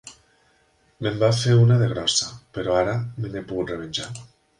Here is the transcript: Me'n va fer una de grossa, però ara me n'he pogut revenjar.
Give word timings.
Me'n 1.07 1.19
va 1.23 1.29
fer 1.39 1.53
una 1.65 1.77
de 1.81 1.89
grossa, 1.91 2.31
però 2.59 2.73
ara 2.79 2.95
me 3.21 3.33
n'he 3.35 3.45
pogut 3.53 3.75
revenjar. 3.75 4.09